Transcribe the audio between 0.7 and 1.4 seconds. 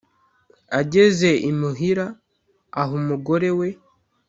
ageze